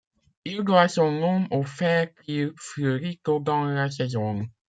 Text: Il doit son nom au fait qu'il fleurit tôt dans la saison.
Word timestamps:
Il 0.45 0.63
doit 0.63 0.87
son 0.87 1.11
nom 1.11 1.47
au 1.51 1.61
fait 1.63 2.15
qu'il 2.25 2.53
fleurit 2.57 3.19
tôt 3.19 3.39
dans 3.39 3.65
la 3.65 3.91
saison. 3.91 4.47